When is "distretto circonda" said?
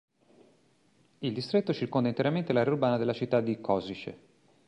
1.31-2.09